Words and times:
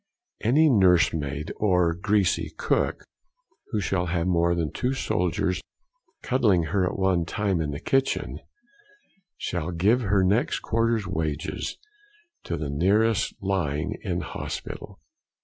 Any 0.39 0.67
nursemaid 0.67 1.51
or 1.57 1.93
greasy 1.93 2.55
cook, 2.57 3.03
who 3.67 3.79
shall 3.79 4.07
have 4.07 4.25
more 4.25 4.55
than 4.55 4.71
two 4.71 4.93
soldiers 4.93 5.61
cuddling 6.23 6.63
her 6.73 6.83
at 6.87 6.97
one 6.97 7.23
time 7.23 7.61
in 7.61 7.69
the 7.69 7.79
kitchen, 7.79 8.39
shall 9.37 9.69
give 9.69 10.01
her 10.01 10.23
next 10.23 10.61
quarter's 10.61 11.05
wages 11.05 11.77
to 12.45 12.57
the 12.57 12.71
nearest 12.71 13.35
lying 13.41 13.95
in 14.01 14.21
hospital. 14.21 14.99